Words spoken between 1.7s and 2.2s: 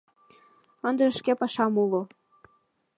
уло.